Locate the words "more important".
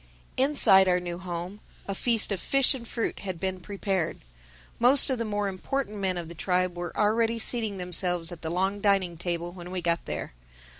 5.25-5.97